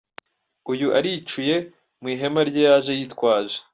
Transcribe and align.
Uyu 0.71 0.87
aricuye 0.97 1.55
mu 2.01 2.07
ihema 2.13 2.41
rye 2.49 2.61
yaje 2.67 2.91
yitwaje. 2.99 3.57